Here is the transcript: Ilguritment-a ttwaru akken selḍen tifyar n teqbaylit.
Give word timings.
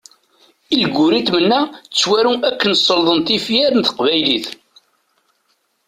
Ilguritment-a 0.77 1.61
ttwaru 1.73 2.33
akken 2.49 2.71
selḍen 2.77 3.19
tifyar 3.27 3.71
n 3.75 3.81
teqbaylit. 3.81 4.47